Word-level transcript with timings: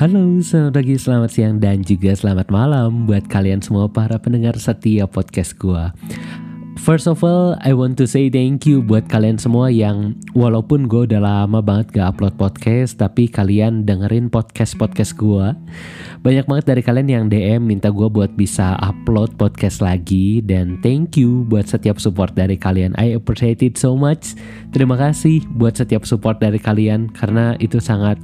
Halo, 0.00 0.40
selamat 0.40 0.80
pagi, 0.80 0.96
selamat 0.96 1.28
siang, 1.28 1.60
dan 1.60 1.84
juga 1.84 2.16
selamat 2.16 2.48
malam 2.48 3.04
buat 3.04 3.20
kalian 3.28 3.60
semua 3.60 3.84
para 3.84 4.16
pendengar 4.16 4.56
setia 4.56 5.04
podcast 5.04 5.52
gua. 5.60 5.92
First 6.80 7.04
of 7.04 7.20
all, 7.20 7.60
I 7.60 7.76
want 7.76 8.00
to 8.00 8.08
say 8.08 8.32
thank 8.32 8.64
you 8.64 8.80
buat 8.80 9.12
kalian 9.12 9.36
semua 9.36 9.68
yang 9.68 10.16
walaupun 10.32 10.88
gue 10.88 11.04
udah 11.04 11.20
lama 11.20 11.60
banget 11.60 11.92
gak 11.92 12.16
upload 12.16 12.32
podcast, 12.40 12.96
tapi 12.96 13.28
kalian 13.28 13.84
dengerin 13.84 14.32
podcast-podcast 14.32 15.20
gue. 15.20 15.52
Banyak 16.24 16.48
banget 16.48 16.64
dari 16.64 16.80
kalian 16.80 17.08
yang 17.12 17.24
DM 17.28 17.68
minta 17.68 17.92
gue 17.92 18.08
buat 18.08 18.32
bisa 18.32 18.80
upload 18.80 19.36
podcast 19.36 19.84
lagi 19.84 20.40
dan 20.40 20.80
thank 20.80 21.20
you 21.20 21.44
buat 21.52 21.68
setiap 21.68 22.00
support 22.00 22.32
dari 22.32 22.56
kalian. 22.56 22.96
I 22.96 23.12
appreciate 23.12 23.60
it 23.60 23.76
so 23.76 23.92
much. 24.00 24.32
Terima 24.72 24.96
kasih 24.96 25.44
buat 25.60 25.76
setiap 25.76 26.08
support 26.08 26.40
dari 26.40 26.56
kalian 26.56 27.12
karena 27.12 27.52
itu 27.60 27.76
sangat 27.84 28.16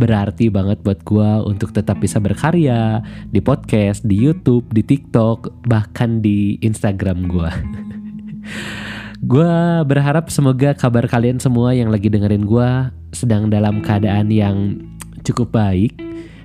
berarti 0.00 0.48
banget 0.48 0.80
buat 0.80 1.04
gue 1.04 1.30
untuk 1.44 1.72
tetap 1.74 2.00
bisa 2.00 2.16
berkarya 2.22 3.04
di 3.28 3.40
podcast, 3.44 4.04
di 4.06 4.16
YouTube, 4.16 4.68
di 4.72 4.80
TikTok, 4.80 5.66
bahkan 5.68 6.24
di 6.24 6.56
Instagram 6.64 7.28
gue. 7.28 7.50
gue 9.32 9.54
berharap 9.86 10.32
semoga 10.32 10.74
kabar 10.74 11.06
kalian 11.06 11.38
semua 11.38 11.76
yang 11.76 11.94
lagi 11.94 12.10
dengerin 12.10 12.42
gue 12.42 12.70
sedang 13.14 13.52
dalam 13.52 13.78
keadaan 13.84 14.32
yang 14.32 14.82
cukup 15.22 15.54
baik 15.54 15.94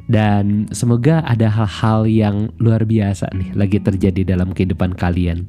dan 0.08 0.70
semoga 0.72 1.20
ada 1.28 1.52
hal-hal 1.52 2.08
yang 2.08 2.36
luar 2.64 2.88
biasa 2.88 3.28
nih 3.36 3.52
lagi 3.58 3.78
terjadi 3.84 4.36
dalam 4.38 4.56
kehidupan 4.56 4.95
kalian. 4.95 5.44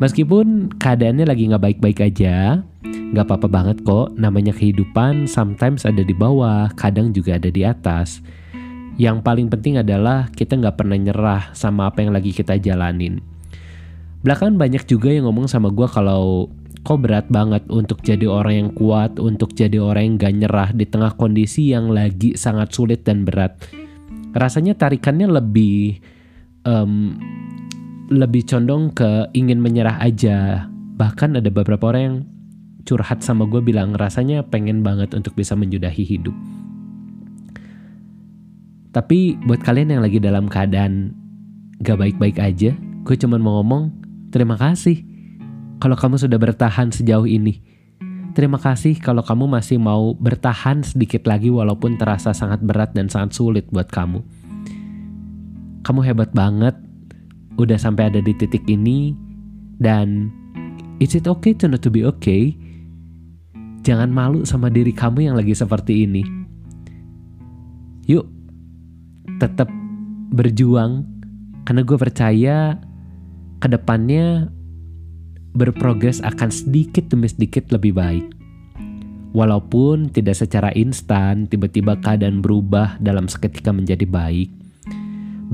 Meskipun 0.00 0.72
keadaannya 0.80 1.28
lagi 1.28 1.50
nggak 1.50 1.60
baik-baik 1.60 1.98
aja, 2.00 2.64
nggak 3.10 3.26
apa-apa 3.26 3.48
banget 3.50 3.76
kok. 3.82 4.14
Namanya 4.14 4.54
kehidupan, 4.54 5.26
sometimes 5.26 5.82
ada 5.82 6.02
di 6.02 6.14
bawah, 6.14 6.70
kadang 6.78 7.10
juga 7.10 7.36
ada 7.36 7.50
di 7.50 7.66
atas. 7.66 8.22
Yang 9.00 9.24
paling 9.24 9.48
penting 9.50 9.80
adalah 9.80 10.30
kita 10.34 10.58
nggak 10.58 10.76
pernah 10.78 10.98
nyerah 10.98 11.42
sama 11.56 11.90
apa 11.90 12.04
yang 12.04 12.14
lagi 12.14 12.30
kita 12.30 12.58
jalanin. 12.60 13.18
Belakangan 14.20 14.60
banyak 14.60 14.84
juga 14.84 15.08
yang 15.08 15.24
ngomong 15.24 15.48
sama 15.48 15.72
gue 15.72 15.88
kalau 15.88 16.52
kok 16.84 17.00
berat 17.00 17.26
banget 17.28 17.64
untuk 17.72 18.04
jadi 18.04 18.28
orang 18.28 18.54
yang 18.56 18.70
kuat, 18.76 19.16
untuk 19.16 19.52
jadi 19.56 19.80
orang 19.80 20.04
yang 20.04 20.14
gak 20.20 20.34
nyerah 20.36 20.68
di 20.72 20.84
tengah 20.88 21.12
kondisi 21.16 21.72
yang 21.72 21.92
lagi 21.92 22.36
sangat 22.36 22.72
sulit 22.72 23.04
dan 23.04 23.24
berat. 23.24 23.56
Rasanya 24.36 24.76
tarikannya 24.76 25.28
lebih 25.28 26.00
um, 26.64 27.16
lebih 28.12 28.44
condong 28.44 28.92
ke 28.92 29.28
ingin 29.32 29.60
menyerah 29.60 30.00
aja. 30.00 30.68
Bahkan 31.00 31.40
ada 31.40 31.48
beberapa 31.48 31.92
orang 31.92 32.02
yang 32.02 32.16
curhat 32.84 33.24
sama 33.24 33.46
gue 33.46 33.60
bilang 33.60 33.96
rasanya 33.96 34.44
pengen 34.46 34.84
banget 34.84 35.12
untuk 35.16 35.36
bisa 35.36 35.56
menjudahi 35.56 36.04
hidup. 36.04 36.34
Tapi 38.90 39.38
buat 39.46 39.62
kalian 39.62 39.94
yang 39.94 40.02
lagi 40.02 40.18
dalam 40.18 40.50
keadaan 40.50 41.14
gak 41.80 41.98
baik-baik 42.00 42.42
aja, 42.42 42.74
gue 42.76 43.16
cuma 43.16 43.38
mau 43.38 43.62
ngomong 43.62 43.94
terima 44.34 44.58
kasih 44.58 45.06
kalau 45.78 45.96
kamu 45.96 46.18
sudah 46.18 46.36
bertahan 46.36 46.90
sejauh 46.90 47.24
ini. 47.24 47.62
Terima 48.30 48.62
kasih 48.62 48.94
kalau 49.02 49.26
kamu 49.26 49.50
masih 49.50 49.78
mau 49.82 50.14
bertahan 50.14 50.86
sedikit 50.86 51.26
lagi 51.26 51.50
walaupun 51.50 51.98
terasa 51.98 52.30
sangat 52.30 52.62
berat 52.62 52.94
dan 52.94 53.10
sangat 53.10 53.34
sulit 53.34 53.66
buat 53.74 53.90
kamu. 53.90 54.22
Kamu 55.82 56.00
hebat 56.06 56.30
banget 56.30 56.78
udah 57.58 57.78
sampai 57.78 58.12
ada 58.12 58.22
di 58.22 58.30
titik 58.36 58.62
ini 58.70 59.16
dan 59.82 60.30
is 61.02 61.16
it 61.16 61.26
okay 61.26 61.56
to 61.56 61.66
not 61.66 61.82
to 61.82 61.90
be 61.90 62.06
okay? 62.06 62.54
Jangan 63.80 64.10
malu 64.12 64.44
sama 64.44 64.68
diri 64.68 64.92
kamu 64.92 65.30
yang 65.30 65.36
lagi 65.36 65.56
seperti 65.56 66.04
ini. 66.04 66.22
Yuk, 68.10 68.26
tetap 69.40 69.70
berjuang 70.34 71.06
karena 71.64 71.82
gue 71.84 71.98
percaya 71.98 72.56
ke 73.60 73.68
depannya 73.68 74.50
berprogres 75.56 76.20
akan 76.22 76.50
sedikit 76.52 77.08
demi 77.08 77.26
sedikit 77.30 77.70
lebih 77.72 77.96
baik. 77.96 78.26
Walaupun 79.30 80.10
tidak 80.10 80.42
secara 80.42 80.74
instan, 80.74 81.46
tiba-tiba 81.46 81.94
keadaan 82.02 82.42
berubah 82.42 82.98
dalam 82.98 83.30
seketika 83.30 83.70
menjadi 83.70 84.02
baik. 84.02 84.50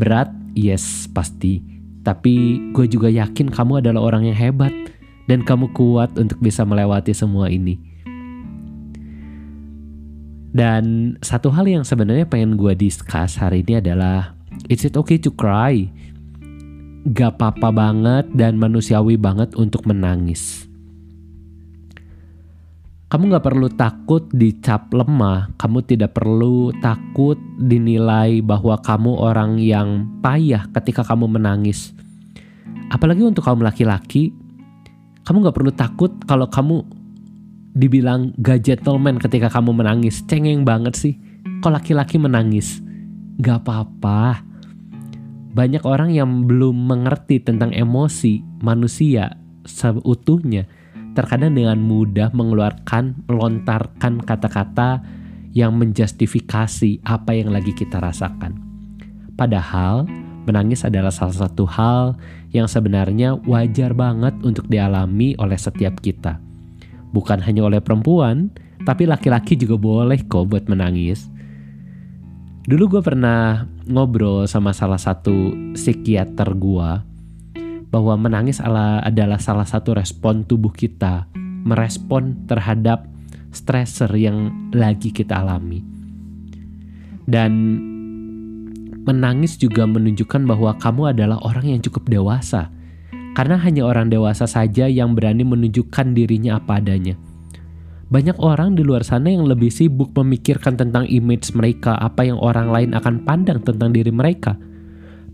Berat, 0.01 0.33
yes, 0.57 1.05
pasti 1.13 1.77
tapi 2.07 2.63
gue 2.71 2.87
juga 2.87 3.11
yakin 3.11 3.51
kamu 3.51 3.83
adalah 3.83 3.99
orang 4.15 4.31
yang 4.31 4.39
hebat 4.39 4.71
dan 5.27 5.43
kamu 5.43 5.75
kuat 5.75 6.15
untuk 6.15 6.39
bisa 6.39 6.63
melewati 6.63 7.11
semua 7.11 7.51
ini. 7.51 7.83
Dan 10.57 11.13
satu 11.21 11.53
hal 11.53 11.69
yang 11.69 11.85
sebenarnya 11.85 12.25
pengen 12.25 12.57
gue 12.57 12.73
discuss 12.73 13.37
hari 13.37 13.61
ini 13.61 13.77
adalah 13.77 14.33
Is 14.73 14.89
it 14.89 14.97
okay 14.97 15.21
to 15.21 15.29
cry? 15.37 15.85
Gak 17.13 17.37
apa-apa 17.37 17.69
banget 17.69 18.33
dan 18.33 18.57
manusiawi 18.57 19.21
banget 19.21 19.53
untuk 19.53 19.85
menangis. 19.85 20.65
Kamu 23.13 23.37
gak 23.37 23.45
perlu 23.45 23.69
takut 23.69 24.25
dicap 24.33 24.89
lemah, 24.97 25.53
kamu 25.61 25.85
tidak 25.85 26.17
perlu 26.17 26.73
takut 26.81 27.37
dinilai 27.61 28.41
bahwa 28.41 28.81
kamu 28.81 29.13
orang 29.13 29.61
yang 29.61 30.09
payah 30.25 30.73
ketika 30.73 31.05
kamu 31.05 31.37
menangis. 31.37 31.93
Apalagi 32.89 33.29
untuk 33.29 33.45
kaum 33.45 33.61
laki-laki, 33.61 34.33
kamu 35.23 35.53
gak 35.53 35.57
perlu 35.61 35.71
takut 35.77 36.17
kalau 36.25 36.49
kamu 36.49 36.96
dibilang 37.77 38.33
gak 38.41 38.65
gentleman 38.65 39.21
ketika 39.21 39.53
kamu 39.53 39.77
menangis. 39.77 40.25
Cengeng 40.25 40.65
banget 40.65 40.97
sih, 40.97 41.15
kok 41.61 41.77
laki-laki 41.77 42.17
menangis. 42.17 42.81
Gak 43.37 43.69
apa-apa. 43.69 44.41
Banyak 45.53 45.85
orang 45.85 46.13
yang 46.13 46.49
belum 46.49 46.89
mengerti 46.89 47.45
tentang 47.45 47.73
emosi 47.77 48.41
manusia 48.65 49.37
seutuhnya 49.69 50.65
terkadang 51.17 51.57
dengan 51.57 51.81
mudah 51.81 52.33
mengeluarkan, 52.33 53.25
melontarkan 53.29 54.21
kata-kata 54.21 55.01
yang 55.57 55.73
menjustifikasi 55.81 57.01
apa 57.09 57.33
yang 57.33 57.49
lagi 57.49 57.73
kita 57.73 57.97
rasakan. 57.97 58.61
Padahal, 59.33 60.05
menangis 60.45 60.85
adalah 60.85 61.09
salah 61.09 61.49
satu 61.49 61.65
hal 61.65 62.21
yang 62.53 62.69
sebenarnya 62.69 63.41
wajar 63.49 63.97
banget 63.97 64.37
untuk 64.45 64.69
dialami 64.69 65.33
oleh 65.41 65.57
setiap 65.57 65.97
kita. 66.05 66.46
Bukan 67.17 67.41
hanya 67.41 67.65
oleh 67.65 67.81
perempuan, 67.81 68.53
tapi 68.85 69.09
laki-laki 69.09 69.57
juga 69.57 69.81
boleh 69.81 70.21
kok 70.29 70.53
buat 70.53 70.69
menangis. 70.69 71.33
Dulu 72.69 72.99
gue 72.99 73.03
pernah 73.03 73.65
ngobrol 73.89 74.45
sama 74.45 74.77
salah 74.77 75.01
satu 75.01 75.57
psikiater 75.73 76.53
gue 76.53 76.91
bahwa 77.89 78.15
menangis 78.21 78.61
adalah 78.61 79.41
salah 79.41 79.65
satu 79.65 79.97
respon 79.97 80.45
tubuh 80.45 80.75
kita 80.75 81.25
merespon 81.65 82.45
terhadap 82.45 83.09
stresor 83.55 84.13
yang 84.13 84.53
lagi 84.77 85.09
kita 85.09 85.41
alami. 85.41 85.81
Dan 87.25 87.81
menangis 89.07 89.57
juga 89.57 89.87
menunjukkan 89.87 90.43
bahwa 90.45 90.75
kamu 90.77 91.17
adalah 91.17 91.39
orang 91.47 91.73
yang 91.73 91.81
cukup 91.81 92.11
dewasa. 92.11 92.69
Karena 93.37 93.61
hanya 93.61 93.85
orang 93.85 94.09
dewasa 94.09 94.49
saja 94.49 94.89
yang 94.89 95.13
berani 95.13 95.45
menunjukkan 95.45 96.17
dirinya 96.17 96.57
apa 96.57 96.81
adanya. 96.81 97.21
Banyak 98.09 98.41
orang 98.41 98.73
di 98.73 98.81
luar 98.81 99.05
sana 99.05 99.29
yang 99.29 99.45
lebih 99.45 99.69
sibuk 99.69 100.17
memikirkan 100.17 100.81
tentang 100.81 101.05
image 101.05 101.53
mereka, 101.53 102.01
apa 102.01 102.25
yang 102.25 102.41
orang 102.41 102.73
lain 102.73 102.91
akan 102.97 103.29
pandang 103.29 103.61
tentang 103.61 103.93
diri 103.93 104.09
mereka 104.09 104.57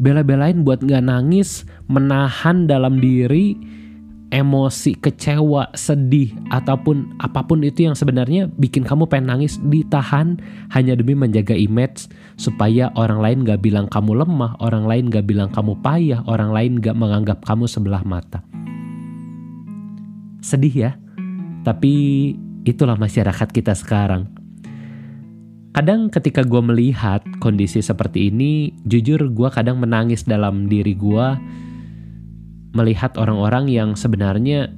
bela-belain 0.03 0.67
buat 0.67 0.81
nggak 0.83 1.05
nangis, 1.05 1.63
menahan 1.87 2.67
dalam 2.67 2.99
diri 2.99 3.55
emosi 4.33 4.97
kecewa, 4.97 5.69
sedih 5.77 6.33
ataupun 6.49 7.21
apa 7.21 7.45
pun 7.45 7.61
itu 7.61 7.85
yang 7.85 7.93
sebenarnya 7.93 8.49
bikin 8.57 8.83
kamu 8.83 9.05
pengen 9.05 9.29
nangis 9.29 9.61
ditahan 9.69 10.41
hanya 10.73 10.97
demi 10.97 11.13
menjaga 11.13 11.53
image 11.53 12.09
supaya 12.41 12.89
orang 12.97 13.21
lain 13.21 13.39
gak 13.45 13.61
bilang 13.61 13.87
kamu 13.93 14.25
lemah, 14.25 14.57
orang 14.65 14.89
lain 14.89 15.13
gak 15.13 15.29
bilang 15.29 15.53
kamu 15.53 15.77
payah, 15.85 16.25
orang 16.25 16.51
lain 16.51 16.81
gak 16.81 16.97
menganggap 16.97 17.45
kamu 17.45 17.69
sebelah 17.69 18.01
mata. 18.09 18.41
Sedih 20.41 20.75
ya, 20.75 20.91
tapi 21.63 22.35
itulah 22.65 22.97
masyarakat 22.97 23.49
kita 23.53 23.77
sekarang. 23.77 24.33
Kadang 25.73 26.13
ketika 26.13 26.45
gue 26.45 26.61
melihat 26.61 27.25
kondisi 27.41 27.81
seperti 27.81 28.29
ini, 28.29 28.77
jujur 28.85 29.33
gue 29.33 29.49
kadang 29.49 29.81
menangis 29.81 30.25
dalam 30.25 30.69
diri 30.69 30.93
gue 30.93 31.27
melihat 32.73 33.17
orang-orang 33.21 33.69
yang 33.69 33.95
sebenarnya 33.97 34.73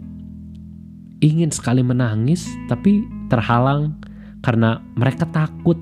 ingin 1.22 1.48
sekali 1.54 1.80
menangis 1.80 2.50
tapi 2.66 3.06
terhalang 3.30 3.98
karena 4.44 4.82
mereka 4.98 5.24
takut. 5.30 5.78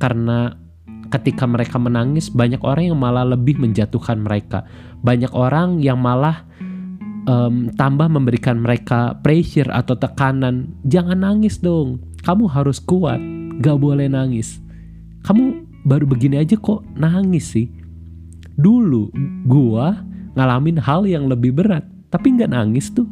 Karena 0.00 0.56
ketika 1.12 1.44
mereka 1.44 1.76
menangis 1.76 2.32
banyak 2.32 2.64
orang 2.64 2.94
yang 2.94 2.98
malah 2.98 3.28
lebih 3.28 3.60
menjatuhkan 3.60 4.24
mereka. 4.24 4.64
Banyak 5.04 5.36
orang 5.36 5.84
yang 5.84 6.00
malah 6.00 6.48
um, 7.28 7.68
tambah 7.76 8.08
memberikan 8.08 8.58
mereka 8.58 9.20
pressure 9.20 9.68
atau 9.68 9.94
tekanan. 9.94 10.72
Jangan 10.88 11.20
nangis 11.20 11.60
dong 11.60 12.00
kamu 12.24 12.48
harus 12.48 12.80
kuat 12.80 13.20
gak 13.60 13.76
boleh 13.80 14.08
nangis. 14.08 14.60
kamu 15.20 15.68
baru 15.84 16.08
begini 16.08 16.40
aja 16.40 16.56
kok 16.56 16.80
nangis 16.96 17.52
sih. 17.52 17.68
Dulu 18.56 19.12
gua 19.44 20.09
ngalamin 20.34 20.78
hal 20.78 21.06
yang 21.06 21.26
lebih 21.26 21.54
berat 21.54 21.86
tapi 22.10 22.34
nggak 22.34 22.50
nangis 22.50 22.90
tuh. 22.90 23.06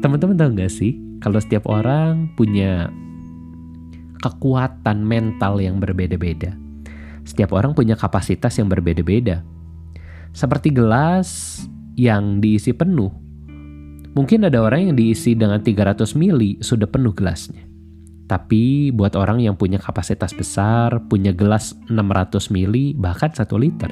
Teman-teman 0.00 0.38
tahu 0.38 0.50
nggak 0.56 0.72
sih 0.72 0.96
kalau 1.20 1.36
setiap 1.42 1.68
orang 1.68 2.32
punya 2.38 2.88
kekuatan 4.24 5.04
mental 5.04 5.60
yang 5.60 5.82
berbeda-beda. 5.82 6.56
Setiap 7.26 7.52
orang 7.52 7.76
punya 7.76 7.94
kapasitas 7.94 8.56
yang 8.56 8.72
berbeda-beda. 8.72 9.44
Seperti 10.32 10.72
gelas 10.72 11.60
yang 11.98 12.40
diisi 12.40 12.72
penuh 12.72 13.20
mungkin 14.14 14.46
ada 14.46 14.58
orang 14.58 14.90
yang 14.90 14.94
diisi 14.98 15.38
dengan 15.38 15.62
300 15.62 16.18
mili 16.18 16.58
sudah 16.62 16.86
penuh 16.90 17.14
gelasnya. 17.14 17.62
Tapi 18.30 18.94
buat 18.94 19.18
orang 19.18 19.42
yang 19.42 19.58
punya 19.58 19.82
kapasitas 19.82 20.30
besar, 20.30 21.02
punya 21.10 21.34
gelas 21.34 21.74
600 21.90 22.54
mili, 22.54 22.94
bahkan 22.94 23.34
1 23.34 23.42
liter, 23.58 23.90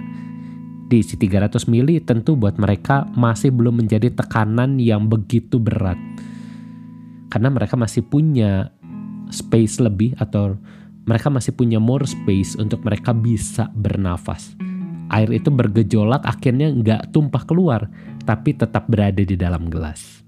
diisi 0.89 1.21
300 1.21 1.69
mili 1.69 2.01
tentu 2.01 2.35
buat 2.35 2.57
mereka 2.57 3.05
masih 3.13 3.53
belum 3.53 3.85
menjadi 3.85 4.09
tekanan 4.13 4.81
yang 4.81 5.07
begitu 5.07 5.61
berat. 5.61 6.01
Karena 7.29 7.53
mereka 7.53 7.77
masih 7.77 8.03
punya 8.09 8.73
space 9.29 9.85
lebih 9.85 10.17
atau 10.17 10.57
mereka 11.05 11.29
masih 11.29 11.53
punya 11.53 11.77
more 11.77 12.09
space 12.09 12.57
untuk 12.57 12.81
mereka 12.85 13.13
bisa 13.13 13.69
bernafas. 13.77 14.57
Air 15.13 15.33
itu 15.33 15.49
bergejolak 15.53 16.25
akhirnya 16.25 16.73
nggak 16.73 17.13
tumpah 17.13 17.45
keluar, 17.45 17.89
tapi 18.25 18.57
tetap 18.57 18.89
berada 18.89 19.21
di 19.21 19.37
dalam 19.37 19.69
gelas. 19.69 20.25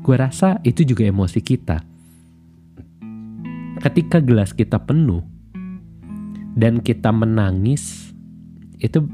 Gue 0.00 0.16
rasa 0.16 0.60
itu 0.64 0.84
juga 0.84 1.04
emosi 1.04 1.40
kita 1.40 1.90
ketika 3.80 4.20
gelas 4.20 4.52
kita 4.52 4.76
penuh 4.76 5.24
dan 6.52 6.84
kita 6.84 7.08
menangis 7.08 8.12
itu 8.76 9.08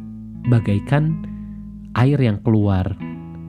bagaikan 0.47 1.27
air 1.99 2.19
yang 2.21 2.39
keluar 2.47 2.95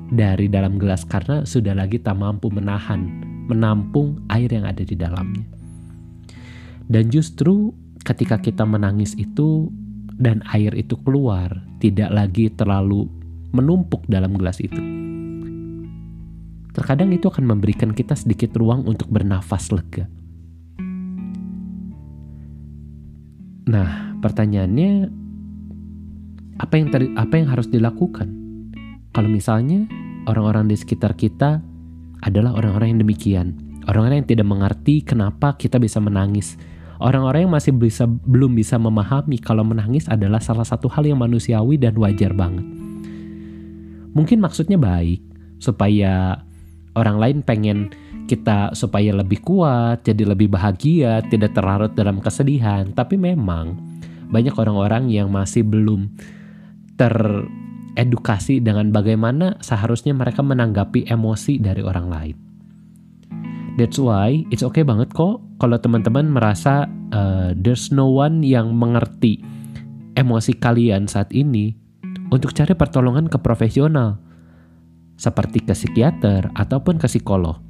dari 0.09 0.47
dalam 0.47 0.79
gelas 0.79 1.03
karena 1.03 1.43
sudah 1.43 1.75
lagi 1.75 1.99
tak 1.99 2.17
mampu 2.17 2.47
menahan 2.49 3.27
menampung 3.47 4.19
air 4.27 4.51
yang 4.51 4.67
ada 4.67 4.83
di 4.83 4.95
dalamnya. 4.95 5.43
Dan 6.87 7.11
justru 7.11 7.71
ketika 8.03 8.39
kita 8.39 8.63
menangis 8.63 9.15
itu 9.19 9.71
dan 10.15 10.43
air 10.51 10.71
itu 10.75 10.95
keluar 11.03 11.51
tidak 11.83 12.11
lagi 12.11 12.51
terlalu 12.51 13.07
menumpuk 13.51 14.03
dalam 14.07 14.35
gelas 14.35 14.59
itu. 14.59 14.79
Terkadang 16.75 17.09
itu 17.09 17.25
akan 17.27 17.57
memberikan 17.57 17.91
kita 17.91 18.13
sedikit 18.13 18.53
ruang 18.55 18.85
untuk 18.85 19.09
bernafas 19.09 19.73
lega. 19.73 20.05
Nah, 23.67 24.15
pertanyaannya 24.23 25.11
apa 26.57 26.73
yang 26.77 26.89
ter, 26.89 27.09
apa 27.13 27.33
yang 27.37 27.47
harus 27.49 27.69
dilakukan? 27.69 28.27
Kalau 29.13 29.29
misalnya 29.29 29.85
orang-orang 30.25 30.69
di 30.69 30.75
sekitar 30.77 31.13
kita 31.13 31.61
adalah 32.21 32.53
orang-orang 32.57 32.97
yang 32.97 33.01
demikian, 33.05 33.47
orang-orang 33.85 34.25
yang 34.25 34.29
tidak 34.29 34.47
mengerti 34.49 35.05
kenapa 35.05 35.53
kita 35.57 35.77
bisa 35.77 36.01
menangis, 36.01 36.57
orang-orang 36.97 37.45
yang 37.45 37.53
masih 37.53 37.73
bisa 37.77 38.09
belum 38.09 38.57
bisa 38.57 38.81
memahami 38.81 39.37
kalau 39.37 39.61
menangis 39.61 40.09
adalah 40.09 40.41
salah 40.41 40.65
satu 40.65 40.89
hal 40.89 41.05
yang 41.05 41.21
manusiawi 41.21 41.77
dan 41.77 41.93
wajar 41.97 42.33
banget. 42.33 42.65
Mungkin 44.17 44.41
maksudnya 44.41 44.81
baik 44.81 45.21
supaya 45.61 46.41
orang 46.97 47.17
lain 47.21 47.37
pengen 47.45 47.93
kita 48.27 48.75
supaya 48.75 49.15
lebih 49.15 49.39
kuat, 49.45 50.03
jadi 50.03 50.27
lebih 50.27 50.51
bahagia, 50.51 51.23
tidak 51.31 51.55
terlarut 51.55 51.93
dalam 51.95 52.19
kesedihan. 52.19 52.91
Tapi 52.91 53.15
memang 53.15 53.77
banyak 54.27 54.51
orang-orang 54.57 55.07
yang 55.07 55.31
masih 55.31 55.63
belum 55.63 56.11
teredukasi 56.97 58.59
dengan 58.59 58.89
bagaimana 58.89 59.55
seharusnya 59.61 60.17
mereka 60.17 60.41
menanggapi 60.41 61.07
emosi 61.07 61.61
dari 61.61 61.85
orang 61.85 62.07
lain. 62.09 62.35
That's 63.77 64.01
why 64.01 64.41
it's 64.49 64.65
okay 64.65 64.81
banget 64.81 65.13
kok 65.13 65.37
kalau 65.61 65.77
teman-teman 65.77 66.33
merasa 66.33 66.89
uh, 67.13 67.53
there's 67.53 67.93
no 67.93 68.09
one 68.09 68.41
yang 68.41 68.73
mengerti 68.73 69.45
emosi 70.17 70.57
kalian 70.57 71.05
saat 71.05 71.29
ini 71.29 71.77
untuk 72.33 72.57
cari 72.57 72.73
pertolongan 72.73 73.29
ke 73.29 73.37
profesional 73.37 74.17
seperti 75.17 75.61
ke 75.61 75.77
psikiater 75.77 76.49
ataupun 76.57 76.97
ke 76.97 77.05
psikolog 77.05 77.61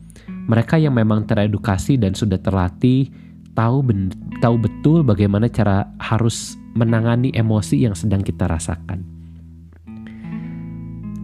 mereka 0.48 0.80
yang 0.80 0.96
memang 0.96 1.28
teredukasi 1.28 2.00
dan 2.00 2.16
sudah 2.16 2.40
terlatih 2.40 3.12
tahu 3.52 3.84
ben, 3.84 4.14
tahu 4.40 4.56
betul 4.62 5.04
bagaimana 5.04 5.52
cara 5.52 5.92
harus 6.00 6.56
menangani 6.78 7.34
emosi 7.34 7.84
yang 7.84 7.98
sedang 7.98 8.22
kita 8.22 8.46
rasakan. 8.46 9.17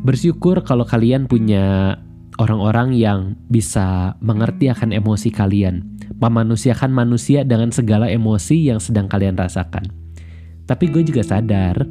Bersyukur 0.04 0.68
kalau 0.68 0.84
kalian 0.84 1.32
punya 1.32 1.96
orang-orang 2.36 2.92
yang 2.92 3.40
bisa 3.48 4.20
mengerti 4.20 4.68
akan 4.68 4.92
emosi 4.92 5.32
kalian, 5.32 5.96
memanusiakan 6.20 6.92
manusia 6.92 7.48
dengan 7.48 7.72
segala 7.72 8.12
emosi 8.12 8.68
yang 8.68 8.84
sedang 8.84 9.08
kalian 9.08 9.40
rasakan. 9.40 9.88
Tapi 10.68 10.92
gue 10.92 11.08
juga 11.08 11.24
sadar, 11.24 11.88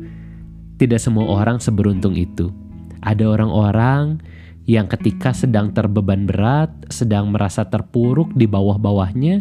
tidak 0.77 1.01
semua 1.01 1.25
orang 1.25 1.57
seberuntung 1.57 2.13
itu. 2.13 2.53
Ada 3.01 3.33
orang-orang 3.33 4.21
yang 4.69 4.93
ketika 4.93 5.33
sedang 5.33 5.73
terbeban 5.73 6.29
berat, 6.29 6.69
sedang 6.93 7.33
merasa 7.33 7.65
terpuruk 7.65 8.29
di 8.37 8.45
bawah-bawahnya, 8.45 9.41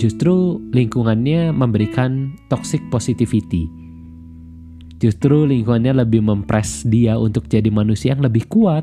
justru 0.00 0.56
lingkungannya 0.72 1.52
memberikan 1.52 2.32
toxic 2.48 2.80
positivity. 2.88 3.85
Justru 4.96 5.44
lingkungannya 5.44 6.00
lebih 6.06 6.24
mempres 6.24 6.88
dia 6.88 7.20
untuk 7.20 7.52
jadi 7.52 7.68
manusia 7.68 8.16
yang 8.16 8.24
lebih 8.24 8.48
kuat 8.48 8.82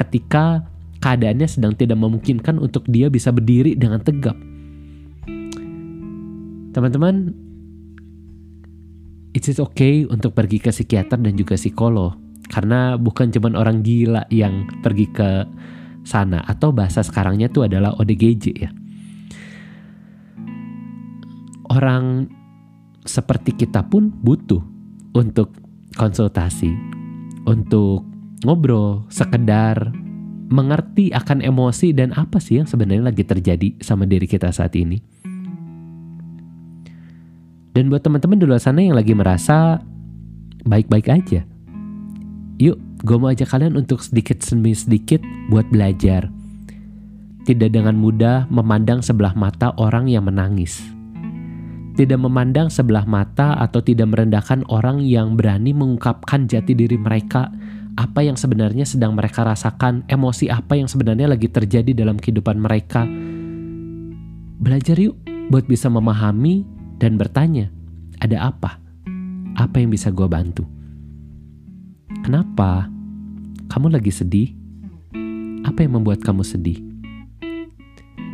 ketika 0.00 0.64
keadaannya 1.04 1.44
sedang 1.44 1.76
tidak 1.76 2.00
memungkinkan 2.00 2.56
untuk 2.56 2.88
dia 2.88 3.12
bisa 3.12 3.28
berdiri 3.28 3.76
dengan 3.76 4.00
tegap. 4.00 4.38
Teman-teman, 6.72 7.36
it's 9.36 9.60
okay 9.60 10.08
untuk 10.08 10.32
pergi 10.32 10.56
ke 10.56 10.72
psikiater 10.72 11.20
dan 11.20 11.36
juga 11.36 11.60
psikolog 11.60 12.16
karena 12.48 12.96
bukan 12.96 13.28
cuma 13.28 13.52
orang 13.56 13.84
gila 13.84 14.24
yang 14.32 14.64
pergi 14.80 15.08
ke 15.12 15.44
sana 16.04 16.40
atau 16.48 16.72
bahasa 16.72 17.04
sekarangnya 17.04 17.52
itu 17.52 17.60
adalah 17.60 17.92
ODGJ 18.00 18.44
ya. 18.56 18.70
Orang 21.68 22.28
seperti 23.04 23.52
kita 23.52 23.84
pun 23.84 24.08
butuh 24.12 24.71
untuk 25.12 25.52
konsultasi, 25.96 26.72
untuk 27.44 28.04
ngobrol, 28.42 29.04
sekedar 29.12 29.92
mengerti 30.52 31.08
akan 31.16 31.40
emosi 31.40 31.96
dan 31.96 32.12
apa 32.12 32.36
sih 32.36 32.60
yang 32.60 32.68
sebenarnya 32.68 33.08
lagi 33.08 33.24
terjadi 33.24 33.80
sama 33.80 34.04
diri 34.04 34.28
kita 34.28 34.52
saat 34.52 34.76
ini. 34.76 35.00
Dan 37.72 37.88
buat 37.88 38.04
teman-teman 38.04 38.36
di 38.36 38.44
luar 38.44 38.60
sana 38.60 38.84
yang 38.84 38.92
lagi 38.92 39.16
merasa 39.16 39.80
baik-baik 40.68 41.08
aja, 41.08 41.40
Yuk, 42.60 42.76
gue 43.02 43.16
mau 43.16 43.32
ajak 43.32 43.48
kalian 43.48 43.74
untuk 43.80 44.04
sedikit 44.04 44.38
demi 44.44 44.76
sedikit 44.76 45.18
buat 45.48 45.64
belajar. 45.72 46.28
Tidak 47.42 47.74
dengan 47.74 47.96
mudah 47.98 48.46
memandang 48.52 49.02
sebelah 49.02 49.34
mata 49.34 49.74
orang 49.80 50.06
yang 50.06 50.28
menangis. 50.28 50.91
Tidak 51.92 52.16
memandang 52.16 52.72
sebelah 52.72 53.04
mata 53.04 53.52
atau 53.60 53.84
tidak 53.84 54.08
merendahkan 54.16 54.64
orang 54.72 55.04
yang 55.04 55.36
berani 55.36 55.76
mengungkapkan 55.76 56.48
jati 56.48 56.72
diri 56.72 56.96
mereka, 56.96 57.52
apa 58.00 58.24
yang 58.24 58.40
sebenarnya 58.40 58.88
sedang 58.88 59.12
mereka 59.12 59.44
rasakan, 59.44 60.08
emosi 60.08 60.48
apa 60.48 60.80
yang 60.80 60.88
sebenarnya 60.88 61.28
lagi 61.28 61.52
terjadi 61.52 61.92
dalam 61.92 62.16
kehidupan 62.16 62.56
mereka. 62.56 63.04
Belajar 64.56 64.96
yuk 64.96 65.20
buat 65.52 65.68
bisa 65.68 65.92
memahami 65.92 66.64
dan 66.96 67.20
bertanya, 67.20 67.68
ada 68.24 68.48
apa? 68.48 68.80
Apa 69.60 69.84
yang 69.84 69.92
bisa 69.92 70.08
gue 70.08 70.24
bantu? 70.24 70.64
Kenapa? 72.24 72.88
Kamu 73.68 73.92
lagi 73.92 74.08
sedih? 74.08 74.48
Apa 75.68 75.84
yang 75.84 76.00
membuat 76.00 76.24
kamu 76.24 76.40
sedih? 76.40 76.80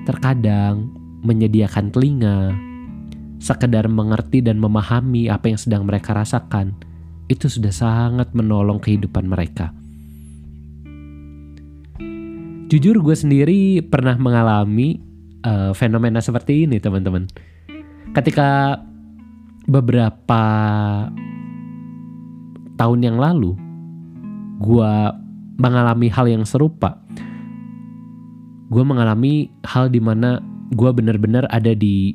Terkadang 0.07 0.95
menyediakan 1.27 1.91
telinga, 1.91 2.68
sekedar 3.38 3.87
mengerti 3.87 4.42
dan 4.42 4.59
memahami 4.59 5.30
apa 5.30 5.50
yang 5.50 5.59
sedang 5.59 5.83
mereka 5.87 6.14
rasakan, 6.14 6.75
itu 7.30 7.47
sudah 7.47 7.71
sangat 7.73 8.30
menolong 8.35 8.83
kehidupan 8.83 9.26
mereka. 9.26 9.73
Jujur 12.68 13.00
gue 13.00 13.16
sendiri 13.16 13.80
pernah 13.80 14.12
mengalami 14.21 15.00
uh, 15.40 15.73
fenomena 15.73 16.21
seperti 16.21 16.68
ini 16.68 16.76
teman-teman. 16.76 17.25
Ketika 18.12 18.76
beberapa 19.68 20.42
tahun 22.76 23.00
yang 23.04 23.16
lalu 23.16 23.57
gue 24.59 24.92
mengalami 25.59 26.09
hal 26.09 26.26
yang 26.30 26.47
serupa 26.47 27.02
gue 28.68 28.85
mengalami 28.85 29.49
hal 29.64 29.88
di 29.88 30.00
mana 30.00 30.40
gue 30.73 30.90
bener-bener 30.92 31.49
ada 31.49 31.73
di 31.73 32.12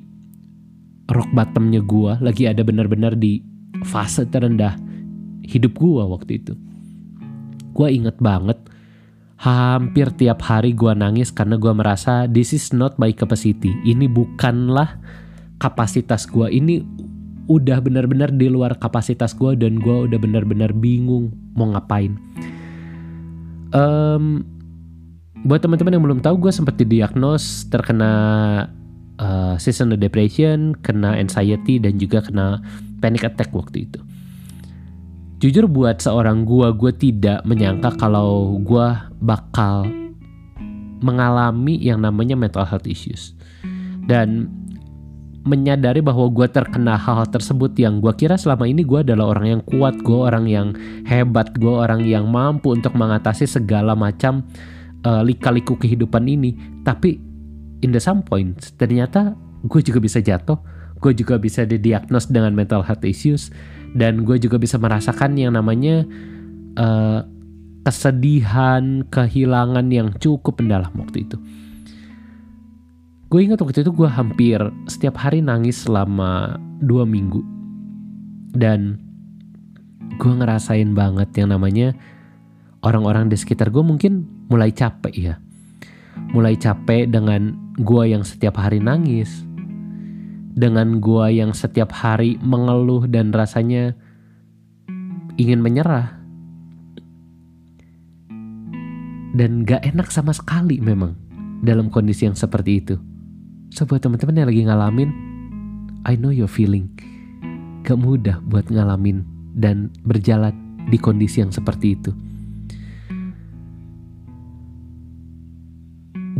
rock 1.11 1.29
bottomnya 1.35 1.83
gue 1.83 2.13
lagi 2.23 2.47
ada 2.47 2.63
bener-bener 2.63 3.17
di 3.17 3.43
fase 3.83 4.23
terendah 4.23 4.79
hidup 5.43 5.75
gue 5.75 6.03
waktu 6.03 6.31
itu. 6.39 6.53
Gue 7.73 7.89
inget 7.91 8.15
banget 8.21 8.59
hampir 9.43 10.07
tiap 10.15 10.39
hari 10.39 10.71
gue 10.71 10.95
nangis 10.95 11.27
karena 11.27 11.59
gue 11.59 11.73
merasa 11.75 12.29
this 12.31 12.55
is 12.55 12.71
not 12.71 12.95
my 12.95 13.11
capacity. 13.11 13.75
Ini 13.83 14.07
bukanlah 14.07 14.95
kapasitas 15.59 16.23
gue 16.27 16.47
ini 16.47 16.83
udah 17.51 17.83
benar-benar 17.83 18.31
di 18.31 18.47
luar 18.47 18.79
kapasitas 18.79 19.35
gue 19.35 19.59
dan 19.59 19.83
gue 19.83 20.07
udah 20.07 20.15
benar-benar 20.15 20.71
bingung 20.71 21.35
mau 21.59 21.67
ngapain. 21.75 22.15
Um, 23.75 24.47
buat 25.43 25.59
teman-teman 25.59 25.99
yang 25.99 26.03
belum 26.07 26.21
tahu 26.23 26.39
gue 26.39 26.51
sempat 26.55 26.79
didiagnos 26.79 27.67
terkena 27.67 28.11
uh, 29.19 29.55
seasonal 29.59 29.99
depression 29.99 30.77
kena 30.81 31.17
anxiety 31.17 31.77
dan 31.77 31.99
juga 31.99 32.23
kena 32.23 32.61
panic 33.03 33.27
attack 33.27 33.51
waktu 33.53 33.89
itu 33.89 33.99
jujur 35.43 35.67
buat 35.67 35.99
seorang 35.99 36.47
gua 36.47 36.71
gue 36.71 36.95
tidak 36.95 37.43
menyangka 37.43 37.91
kalau 37.99 38.55
gua 38.63 39.11
bakal 39.19 39.83
mengalami 41.03 41.75
yang 41.83 41.99
namanya 41.99 42.39
mental 42.39 42.63
health 42.63 42.87
issues 42.87 43.35
dan 44.07 44.47
menyadari 45.43 45.99
bahwa 45.99 46.31
gue 46.31 46.47
terkena 46.47 46.95
hal-hal 46.95 47.27
tersebut 47.27 47.75
yang 47.75 47.99
gue 47.99 48.15
kira 48.15 48.39
selama 48.39 48.63
ini 48.63 48.87
gue 48.87 49.03
adalah 49.03 49.35
orang 49.35 49.59
yang 49.59 49.61
kuat, 49.67 49.99
gue 49.99 50.15
orang 50.15 50.47
yang 50.47 50.71
hebat, 51.03 51.51
gue 51.59 51.69
orang 51.71 52.07
yang 52.07 52.31
mampu 52.31 52.71
untuk 52.71 52.95
mengatasi 52.95 53.43
segala 53.43 53.91
macam 53.91 54.47
uh, 55.03 55.19
lika-liku 55.19 55.75
kehidupan 55.75 56.31
ini. 56.31 56.55
Tapi 56.87 57.19
in 57.83 57.91
the 57.91 57.99
some 57.99 58.23
point 58.23 58.55
ternyata 58.79 59.35
gue 59.63 59.79
juga 59.83 59.99
bisa 59.99 60.19
jatuh, 60.19 60.59
gue 60.99 61.11
juga 61.15 61.39
bisa 61.39 61.63
didiagnos 61.63 62.27
dengan 62.31 62.51
mental 62.55 62.83
health 62.83 63.03
issues, 63.03 63.51
dan 63.95 64.23
gue 64.27 64.39
juga 64.39 64.59
bisa 64.59 64.75
merasakan 64.75 65.39
yang 65.39 65.55
namanya 65.55 66.03
uh, 66.79 67.23
kesedihan, 67.83 69.03
kehilangan 69.11 69.87
yang 69.91 70.15
cukup 70.19 70.59
mendalam 70.59 70.91
waktu 70.99 71.27
itu. 71.27 71.37
Gue 73.27 73.49
ingat 73.49 73.59
waktu 73.65 73.81
itu 73.81 73.91
gue 73.91 74.05
hampir 74.05 74.59
setiap 74.85 75.17
hari 75.17 75.41
nangis 75.41 75.89
selama 75.89 76.61
dua 76.83 77.01
minggu. 77.01 77.41
Dan 78.53 79.01
gue 80.21 80.33
ngerasain 80.37 80.93
banget 80.93 81.33
yang 81.41 81.49
namanya 81.49 81.97
orang-orang 82.85 83.33
di 83.33 83.35
sekitar 83.39 83.73
gue 83.73 83.81
mungkin 83.81 84.29
mulai 84.53 84.69
capek 84.69 85.15
ya. 85.17 85.35
Mulai 86.29 86.61
capek 86.61 87.09
dengan 87.09 87.62
gue 87.79 88.03
yang 88.09 88.21
setiap 88.21 88.59
hari 88.61 88.77
nangis, 88.77 89.45
dengan 90.53 91.01
gua 91.01 91.33
yang 91.33 91.51
setiap 91.51 91.89
hari 91.89 92.37
mengeluh 92.39 93.09
dan 93.09 93.33
rasanya 93.33 93.97
ingin 95.35 95.59
menyerah. 95.59 96.21
Dan 99.33 99.65
gak 99.65 99.81
enak 99.81 100.13
sama 100.13 100.29
sekali 100.29 100.77
memang 100.77 101.17
dalam 101.65 101.89
kondisi 101.89 102.29
yang 102.29 102.37
seperti 102.37 102.85
itu. 102.85 102.95
So 103.73 103.89
buat 103.89 104.05
teman-teman 104.05 104.45
yang 104.45 104.49
lagi 104.53 104.61
ngalamin, 104.69 105.09
I 106.05 106.13
know 106.13 106.29
your 106.29 106.49
feeling. 106.49 106.93
Gak 107.81 107.97
mudah 107.97 108.37
buat 108.45 108.69
ngalamin 108.69 109.25
dan 109.57 109.89
berjalan 110.05 110.53
di 110.93 111.01
kondisi 111.01 111.41
yang 111.41 111.49
seperti 111.49 111.97
itu. 111.97 112.13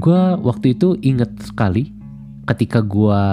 Gue 0.04 0.24
waktu 0.44 0.76
itu 0.76 1.00
inget 1.00 1.32
sekali 1.40 1.96
ketika 2.44 2.84
gue 2.84 3.24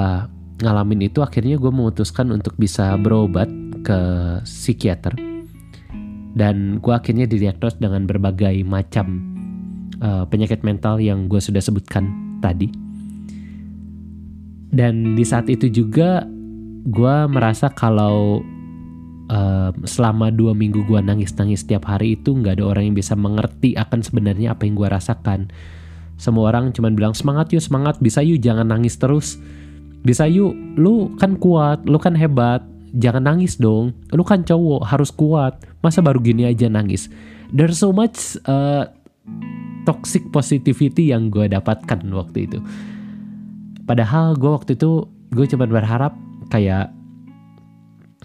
ngalamin 0.62 1.10
itu 1.10 1.18
akhirnya 1.18 1.58
gue 1.58 1.72
memutuskan 1.74 2.30
untuk 2.30 2.54
bisa 2.54 2.94
berobat 2.94 3.50
ke 3.82 3.98
psikiater. 4.46 5.18
Dan 6.30 6.78
gue 6.78 6.94
akhirnya 6.94 7.26
didiagnos 7.26 7.74
dengan 7.82 8.06
berbagai 8.06 8.62
macam 8.62 9.18
uh, 9.98 10.22
penyakit 10.30 10.62
mental 10.62 11.02
yang 11.02 11.26
gue 11.26 11.42
sudah 11.42 11.58
sebutkan 11.58 12.38
tadi. 12.38 12.70
Dan 14.70 15.18
di 15.18 15.26
saat 15.26 15.50
itu 15.50 15.66
juga 15.66 16.22
gue 16.86 17.16
merasa 17.26 17.66
kalau 17.66 18.46
uh, 19.26 19.74
selama 19.82 20.30
dua 20.30 20.54
minggu 20.54 20.86
gue 20.86 21.02
nangis-nangis 21.02 21.66
setiap 21.66 21.90
hari 21.90 22.14
itu 22.14 22.30
nggak 22.30 22.62
ada 22.62 22.64
orang 22.78 22.94
yang 22.94 22.96
bisa 23.02 23.18
mengerti 23.18 23.74
akan 23.74 24.06
sebenarnya 24.06 24.54
apa 24.54 24.70
yang 24.70 24.78
gue 24.78 24.86
rasakan 24.86 25.50
semua 26.20 26.52
orang 26.52 26.68
cuma 26.76 26.92
bilang 26.92 27.16
semangat 27.16 27.48
yuk 27.56 27.64
semangat. 27.64 27.96
Bisa 27.96 28.20
yuk 28.20 28.44
jangan 28.44 28.68
nangis 28.68 29.00
terus. 29.00 29.40
Bisa 30.04 30.28
yuk 30.28 30.52
lu 30.76 31.16
kan 31.16 31.40
kuat 31.40 31.88
lu 31.88 31.96
kan 31.96 32.12
hebat. 32.12 32.60
Jangan 32.92 33.24
nangis 33.24 33.56
dong. 33.56 33.96
Lu 34.12 34.20
kan 34.20 34.44
cowok 34.44 34.84
harus 34.84 35.08
kuat. 35.08 35.56
Masa 35.80 36.04
baru 36.04 36.20
gini 36.20 36.44
aja 36.44 36.68
nangis? 36.68 37.08
There's 37.48 37.80
so 37.80 37.88
much 37.88 38.36
uh, 38.44 38.92
toxic 39.88 40.28
positivity 40.28 41.08
yang 41.08 41.32
gue 41.32 41.48
dapatkan 41.48 42.04
waktu 42.12 42.52
itu. 42.52 42.60
Padahal 43.88 44.36
gue 44.36 44.50
waktu 44.52 44.76
itu 44.76 45.08
gue 45.32 45.46
cuma 45.48 45.64
berharap 45.64 46.12
kayak 46.52 46.92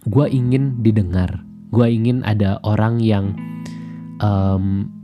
gue 0.03 0.25
ingin 0.27 0.83
didengar. 0.83 1.41
Gue 1.71 1.95
ingin 1.95 2.27
ada 2.27 2.59
orang 2.67 2.99
yang 2.99 3.37
um, 4.19 4.94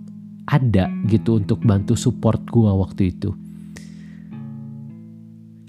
ada 0.51 0.91
gitu 1.07 1.39
untuk 1.39 1.63
bantu 1.63 1.95
support 1.95 2.43
gue 2.51 2.67
waktu 2.67 3.15
itu. 3.15 3.31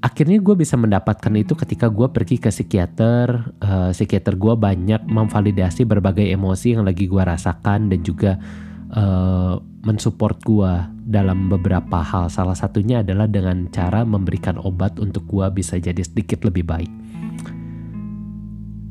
Akhirnya 0.03 0.43
gue 0.43 0.59
bisa 0.59 0.75
mendapatkan 0.75 1.31
itu 1.39 1.55
ketika 1.55 1.87
gue 1.87 2.11
pergi 2.11 2.43
ke 2.43 2.51
psikiater 2.51 3.55
uh, 3.63 3.95
psikiater 3.95 4.35
gue 4.35 4.59
banyak 4.59 5.07
memvalidasi 5.07 5.87
berbagai 5.87 6.27
emosi 6.27 6.75
yang 6.75 6.83
lagi 6.83 7.07
gue 7.07 7.23
rasakan 7.23 7.87
dan 7.87 8.03
juga 8.03 8.35
uh, 8.99 9.63
mensupport 9.87 10.37
gue 10.43 10.73
dalam 11.07 11.47
beberapa 11.47 12.03
hal. 12.03 12.27
Salah 12.35 12.59
satunya 12.59 13.07
adalah 13.07 13.31
dengan 13.31 13.71
cara 13.71 14.03
memberikan 14.03 14.59
obat 14.59 14.99
untuk 14.99 15.23
gue 15.31 15.47
bisa 15.55 15.79
jadi 15.79 16.03
sedikit 16.03 16.43
lebih 16.43 16.67
baik. 16.67 16.93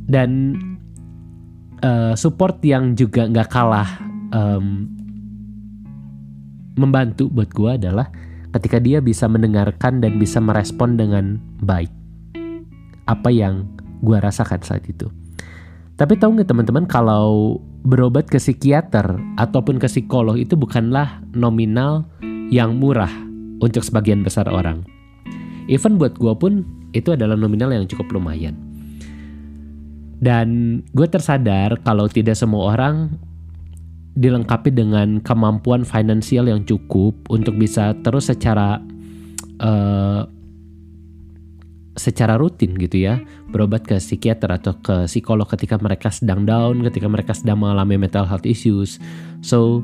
Dan 0.08 0.56
uh, 1.84 2.16
support 2.16 2.64
yang 2.64 2.96
juga 2.96 3.28
nggak 3.28 3.50
kalah 3.52 3.90
um, 4.32 4.88
membantu 6.76 7.28
buat 7.32 7.52
gue 7.52 7.72
adalah 7.82 8.08
ketika 8.58 8.78
dia 8.80 9.00
bisa 9.00 9.28
mendengarkan 9.32 10.04
dan 10.04 10.20
bisa 10.20 10.44
merespon 10.44 11.00
dengan 11.00 11.40
baik 11.64 11.92
apa 13.08 13.30
yang 13.32 13.68
gue 14.04 14.18
rasakan 14.18 14.62
saat 14.64 14.84
itu. 14.88 15.08
Tapi 16.00 16.18
tahu 16.18 16.40
nggak 16.40 16.50
teman-teman 16.50 16.86
kalau 16.90 17.60
berobat 17.86 18.26
ke 18.26 18.42
psikiater 18.42 19.22
ataupun 19.38 19.78
ke 19.78 19.86
psikolog 19.86 20.38
itu 20.38 20.58
bukanlah 20.58 21.22
nominal 21.34 22.10
yang 22.50 22.78
murah 22.78 23.12
untuk 23.62 23.86
sebagian 23.86 24.26
besar 24.26 24.50
orang. 24.50 24.82
Even 25.70 26.02
buat 26.02 26.18
gue 26.18 26.34
pun 26.34 26.66
itu 26.92 27.14
adalah 27.14 27.38
nominal 27.38 27.70
yang 27.70 27.86
cukup 27.86 28.10
lumayan. 28.18 28.58
Dan 30.22 30.82
gue 30.94 31.08
tersadar 31.10 31.82
kalau 31.82 32.06
tidak 32.06 32.38
semua 32.38 32.78
orang 32.78 33.18
dilengkapi 34.12 34.76
dengan 34.76 35.24
kemampuan 35.24 35.88
finansial 35.88 36.52
yang 36.52 36.68
cukup 36.68 37.16
untuk 37.32 37.56
bisa 37.56 37.96
terus 38.04 38.28
secara 38.28 38.84
uh, 39.64 40.28
secara 41.96 42.36
rutin 42.40 42.76
gitu 42.76 43.08
ya 43.08 43.20
berobat 43.52 43.84
ke 43.84 44.00
psikiater 44.00 44.52
atau 44.52 44.76
ke 44.80 45.08
psikolog 45.08 45.48
ketika 45.48 45.76
mereka 45.80 46.08
sedang 46.08 46.48
down, 46.48 46.84
ketika 46.88 47.08
mereka 47.08 47.36
sedang 47.36 47.60
mengalami 47.60 48.00
mental 48.00 48.24
health 48.24 48.48
issues. 48.48 48.96
So, 49.44 49.84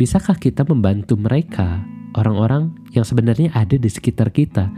bisakah 0.00 0.40
kita 0.40 0.64
membantu 0.64 1.20
mereka, 1.20 1.84
orang-orang 2.16 2.72
yang 2.96 3.04
sebenarnya 3.04 3.52
ada 3.52 3.76
di 3.76 3.88
sekitar 3.88 4.32
kita? 4.32 4.72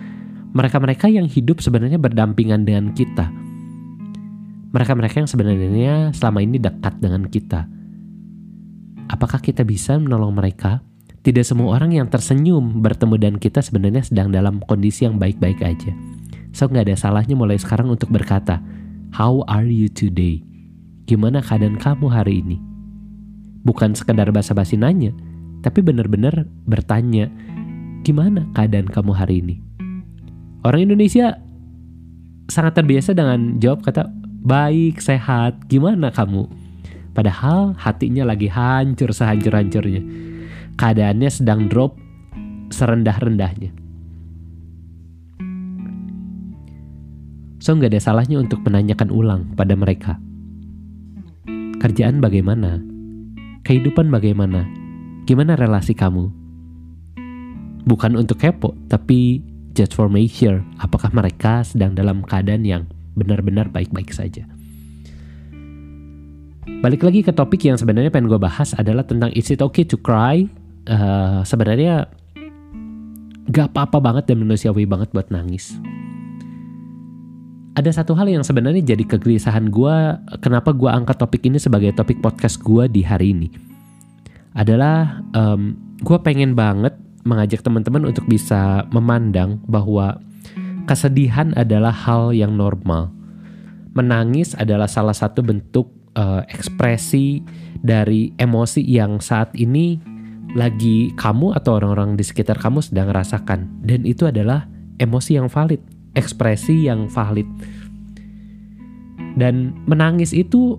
Mereka-mereka 0.50 1.06
yang 1.06 1.30
hidup 1.30 1.62
sebenarnya 1.62 2.02
berdampingan 2.02 2.66
dengan 2.66 2.90
kita. 2.90 3.30
Mereka-mereka 4.74 5.22
yang 5.22 5.30
sebenarnya 5.30 5.94
selama 6.10 6.42
ini 6.42 6.58
dekat 6.58 6.98
dengan 6.98 7.30
kita 7.30 7.79
apakah 9.10 9.42
kita 9.42 9.66
bisa 9.66 9.98
menolong 9.98 10.38
mereka? 10.38 10.78
Tidak 11.20 11.44
semua 11.44 11.76
orang 11.76 11.92
yang 11.92 12.08
tersenyum 12.08 12.80
bertemu 12.80 13.14
dan 13.20 13.34
kita 13.36 13.60
sebenarnya 13.60 14.06
sedang 14.06 14.32
dalam 14.32 14.62
kondisi 14.64 15.04
yang 15.04 15.20
baik-baik 15.20 15.60
aja. 15.60 15.92
So 16.56 16.70
nggak 16.70 16.88
ada 16.88 16.96
salahnya 16.96 17.36
mulai 17.36 17.60
sekarang 17.60 17.92
untuk 17.92 18.08
berkata, 18.08 18.62
How 19.12 19.42
are 19.50 19.68
you 19.68 19.90
today? 19.90 20.40
Gimana 21.04 21.42
keadaan 21.42 21.76
kamu 21.76 22.06
hari 22.08 22.40
ini? 22.40 22.56
Bukan 23.66 23.92
sekedar 23.92 24.30
basa-basi 24.32 24.80
nanya, 24.80 25.12
tapi 25.60 25.84
benar-benar 25.84 26.48
bertanya, 26.64 27.28
gimana 28.06 28.48
keadaan 28.56 28.88
kamu 28.88 29.12
hari 29.12 29.44
ini? 29.44 29.56
Orang 30.64 30.88
Indonesia 30.88 31.36
sangat 32.48 32.80
terbiasa 32.80 33.12
dengan 33.12 33.60
jawab 33.60 33.84
kata, 33.84 34.08
baik, 34.40 35.02
sehat, 35.04 35.68
gimana 35.68 36.08
kamu? 36.08 36.48
Padahal 37.10 37.74
hatinya 37.74 38.22
lagi 38.22 38.46
hancur 38.46 39.10
sehancur-hancurnya. 39.10 40.02
Keadaannya 40.78 41.30
sedang 41.30 41.66
drop 41.66 41.98
serendah-rendahnya. 42.70 43.74
So 47.60 47.76
nggak 47.76 47.92
ada 47.92 48.00
salahnya 48.00 48.40
untuk 48.40 48.64
menanyakan 48.64 49.12
ulang 49.12 49.52
pada 49.52 49.76
mereka. 49.76 50.16
Kerjaan 51.80 52.24
bagaimana? 52.24 52.80
Kehidupan 53.68 54.08
bagaimana? 54.08 54.64
Gimana 55.28 55.60
relasi 55.60 55.92
kamu? 55.92 56.32
Bukan 57.84 58.16
untuk 58.16 58.40
kepo, 58.40 58.72
tapi 58.88 59.44
just 59.76 59.92
for 59.92 60.08
make 60.08 60.32
sure 60.32 60.64
apakah 60.80 61.12
mereka 61.12 61.60
sedang 61.64 61.92
dalam 61.92 62.24
keadaan 62.24 62.64
yang 62.64 62.84
benar-benar 63.16 63.68
baik-baik 63.68 64.12
saja. 64.12 64.48
Balik 66.78 67.02
lagi 67.02 67.26
ke 67.26 67.34
topik 67.34 67.66
yang 67.66 67.74
sebenarnya 67.74 68.14
pengen 68.14 68.30
gue 68.30 68.38
bahas 68.38 68.70
adalah 68.78 69.02
tentang 69.02 69.34
is 69.34 69.50
it 69.50 69.58
okay 69.58 69.82
to 69.82 69.98
cry? 69.98 70.46
Uh, 70.86 71.42
sebenarnya 71.42 72.06
gak 73.50 73.74
apa-apa 73.74 73.98
banget 73.98 74.30
dan 74.30 74.46
manusiawi 74.46 74.86
banget 74.86 75.10
buat 75.10 75.26
nangis. 75.34 75.74
Ada 77.74 78.02
satu 78.02 78.14
hal 78.14 78.30
yang 78.30 78.46
sebenarnya 78.46 78.94
jadi 78.94 79.02
kegelisahan 79.02 79.70
gue, 79.74 79.96
kenapa 80.38 80.70
gue 80.70 80.90
angkat 80.90 81.18
topik 81.18 81.42
ini 81.50 81.58
sebagai 81.58 81.90
topik 81.94 82.22
podcast 82.22 82.62
gue 82.62 82.86
di 82.86 83.02
hari 83.02 83.34
ini. 83.34 83.48
Adalah 84.54 85.22
um, 85.34 85.74
gue 85.98 86.18
pengen 86.22 86.54
banget 86.54 86.94
mengajak 87.22 87.60
teman-teman 87.60 88.08
untuk 88.08 88.24
bisa 88.24 88.88
memandang 88.90 89.60
bahwa 89.68 90.18
kesedihan 90.88 91.52
adalah 91.54 91.92
hal 91.92 92.32
yang 92.32 92.56
normal. 92.56 93.12
Menangis 93.92 94.56
adalah 94.56 94.88
salah 94.88 95.14
satu 95.14 95.44
bentuk 95.44 95.99
uh, 96.16 96.42
ekspresi 96.48 97.42
dari 97.80 98.32
emosi 98.36 98.82
yang 98.84 99.18
saat 99.22 99.52
ini 99.56 100.00
lagi 100.58 101.14
kamu 101.14 101.54
atau 101.54 101.78
orang-orang 101.78 102.18
di 102.18 102.26
sekitar 102.26 102.58
kamu 102.58 102.82
sedang 102.82 103.14
rasakan 103.14 103.70
dan 103.86 104.02
itu 104.02 104.26
adalah 104.26 104.66
emosi 104.98 105.38
yang 105.38 105.46
valid, 105.46 105.78
ekspresi 106.18 106.90
yang 106.90 107.06
valid. 107.06 107.46
Dan 109.38 109.72
menangis 109.86 110.34
itu 110.34 110.76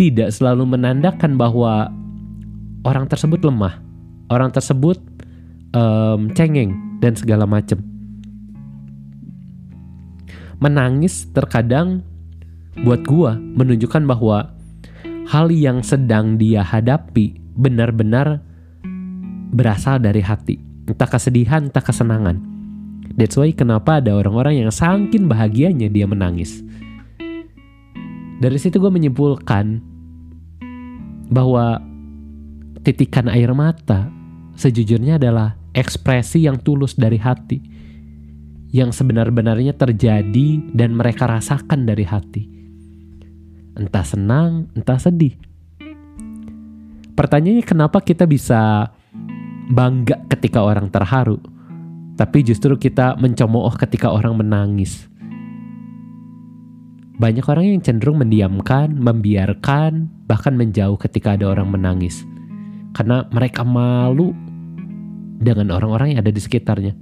tidak 0.00 0.32
selalu 0.32 0.78
menandakan 0.78 1.36
bahwa 1.36 1.92
orang 2.88 3.06
tersebut 3.06 3.44
lemah, 3.44 3.76
orang 4.32 4.48
tersebut 4.48 4.96
um, 5.76 6.32
cengeng 6.32 6.72
dan 7.04 7.12
segala 7.12 7.44
macam. 7.44 7.82
Menangis 10.58 11.28
terkadang 11.30 12.02
buat 12.82 13.02
gua 13.06 13.34
menunjukkan 13.36 14.06
bahwa 14.06 14.54
hal 15.28 15.52
yang 15.52 15.84
sedang 15.84 16.40
dia 16.40 16.64
hadapi 16.64 17.36
benar-benar 17.58 18.40
berasal 19.52 19.98
dari 19.98 20.22
hati. 20.22 20.56
Entah 20.88 21.08
kesedihan, 21.08 21.68
entah 21.68 21.84
kesenangan. 21.84 22.40
That's 23.18 23.36
why 23.36 23.52
kenapa 23.52 24.00
ada 24.00 24.14
orang-orang 24.14 24.64
yang 24.64 24.70
saking 24.72 25.26
bahagianya 25.28 25.90
dia 25.90 26.06
menangis. 26.08 26.62
Dari 28.38 28.54
situ 28.56 28.78
gue 28.78 28.88
menyimpulkan 28.88 29.82
bahwa 31.28 31.82
titikan 32.86 33.26
air 33.26 33.50
mata 33.52 34.08
sejujurnya 34.54 35.18
adalah 35.18 35.58
ekspresi 35.74 36.46
yang 36.46 36.62
tulus 36.62 36.94
dari 36.94 37.18
hati 37.18 37.58
yang 38.70 38.94
sebenar-benarnya 38.94 39.74
terjadi 39.74 40.48
dan 40.72 40.94
mereka 40.94 41.26
rasakan 41.26 41.88
dari 41.88 42.04
hati. 42.06 42.57
Entah 43.78 44.02
senang, 44.02 44.66
entah 44.74 44.98
sedih. 44.98 45.38
Pertanyaannya 47.14 47.62
kenapa 47.62 48.02
kita 48.02 48.26
bisa 48.26 48.90
bangga 49.70 50.18
ketika 50.26 50.66
orang 50.66 50.90
terharu, 50.90 51.38
tapi 52.18 52.42
justru 52.42 52.74
kita 52.74 53.14
mencemooh 53.22 53.70
ketika 53.78 54.10
orang 54.10 54.34
menangis. 54.34 55.06
Banyak 57.18 57.46
orang 57.46 57.64
yang 57.66 57.82
cenderung 57.82 58.22
mendiamkan, 58.22 58.94
membiarkan, 58.94 60.10
bahkan 60.26 60.54
menjauh 60.54 60.98
ketika 60.98 61.34
ada 61.34 61.50
orang 61.50 61.70
menangis. 61.70 62.22
Karena 62.94 63.26
mereka 63.30 63.66
malu 63.66 64.34
dengan 65.38 65.70
orang-orang 65.74 66.14
yang 66.14 66.20
ada 66.22 66.30
di 66.34 66.38
sekitarnya. 66.42 66.94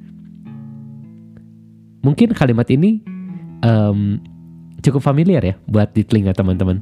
Mungkin 2.05 2.33
kalimat 2.33 2.69
ini 2.73 3.01
um, 3.65 4.21
cukup 4.87 5.03
familiar 5.03 5.43
ya 5.43 5.55
buat 5.67 5.91
di 5.91 6.07
telinga 6.07 6.31
teman-teman. 6.31 6.79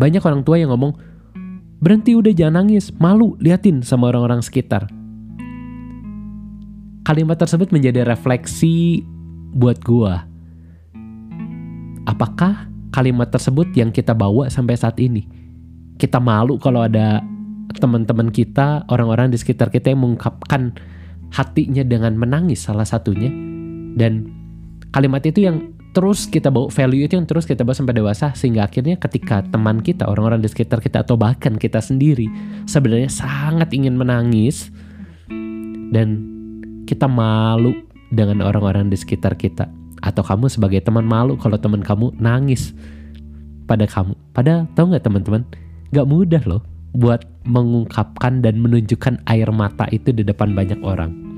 Banyak 0.00 0.24
orang 0.24 0.40
tua 0.40 0.56
yang 0.56 0.72
ngomong, 0.72 0.96
berhenti 1.84 2.16
udah 2.16 2.32
jangan 2.32 2.64
nangis, 2.64 2.88
malu 2.96 3.36
liatin 3.36 3.84
sama 3.84 4.08
orang-orang 4.08 4.40
sekitar. 4.40 4.88
Kalimat 7.04 7.36
tersebut 7.36 7.68
menjadi 7.68 8.08
refleksi 8.08 9.04
buat 9.52 9.76
gua. 9.84 10.24
Apakah 12.08 12.72
kalimat 12.96 13.28
tersebut 13.28 13.68
yang 13.76 13.92
kita 13.92 14.16
bawa 14.16 14.48
sampai 14.48 14.80
saat 14.80 14.96
ini? 14.96 15.28
Kita 16.00 16.16
malu 16.16 16.56
kalau 16.56 16.80
ada 16.80 17.20
teman-teman 17.76 18.32
kita, 18.32 18.88
orang-orang 18.88 19.28
di 19.28 19.36
sekitar 19.36 19.68
kita 19.68 19.92
yang 19.92 20.00
mengungkapkan 20.00 20.72
hatinya 21.30 21.84
dengan 21.84 22.16
menangis 22.16 22.64
salah 22.64 22.88
satunya. 22.88 23.28
Dan 23.94 24.32
kalimat 24.90 25.22
itu 25.26 25.44
yang 25.44 25.79
terus 25.90 26.30
kita 26.30 26.54
bawa 26.54 26.70
value 26.70 27.06
itu 27.06 27.18
yang 27.18 27.26
terus 27.26 27.44
kita 27.46 27.66
bawa 27.66 27.74
sampai 27.74 27.98
dewasa 27.98 28.30
sehingga 28.34 28.66
akhirnya 28.66 28.94
ketika 28.98 29.42
teman 29.42 29.82
kita, 29.82 30.06
orang-orang 30.06 30.38
di 30.38 30.48
sekitar 30.48 30.78
kita 30.78 31.02
atau 31.02 31.18
bahkan 31.18 31.58
kita 31.58 31.82
sendiri 31.82 32.30
sebenarnya 32.70 33.10
sangat 33.10 33.74
ingin 33.74 33.98
menangis 33.98 34.70
dan 35.90 36.22
kita 36.86 37.10
malu 37.10 37.74
dengan 38.10 38.42
orang-orang 38.42 38.90
di 38.90 38.98
sekitar 38.98 39.34
kita 39.38 39.70
atau 40.00 40.22
kamu 40.24 40.48
sebagai 40.48 40.80
teman 40.82 41.04
malu 41.04 41.36
kalau 41.36 41.60
teman 41.60 41.84
kamu 41.84 42.10
nangis 42.18 42.72
pada 43.70 43.86
kamu. 43.86 44.18
Pada 44.34 44.66
tahu 44.74 44.90
nggak 44.90 45.04
teman-teman? 45.06 45.42
Gak 45.94 46.06
mudah 46.10 46.42
loh 46.46 46.62
buat 46.90 47.22
mengungkapkan 47.46 48.42
dan 48.42 48.58
menunjukkan 48.58 49.22
air 49.30 49.46
mata 49.54 49.86
itu 49.94 50.10
di 50.10 50.26
depan 50.26 50.54
banyak 50.58 50.82
orang. 50.82 51.29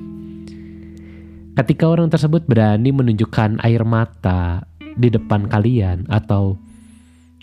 Ketika 1.52 1.84
orang 1.84 2.08
tersebut 2.08 2.48
berani 2.48 2.96
menunjukkan 2.96 3.60
air 3.60 3.84
mata 3.84 4.64
di 4.96 5.12
depan 5.12 5.52
kalian 5.52 6.08
atau 6.08 6.56